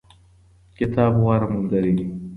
[0.77, 2.07] کتاب غوره ملګری دی.